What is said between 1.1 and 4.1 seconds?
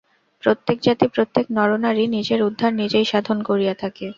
প্রত্যেক নরনারী নিজের উদ্ধার নিজেই সাধন করিয়া থাকে।